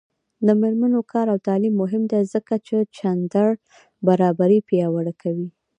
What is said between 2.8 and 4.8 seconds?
جنډر برابري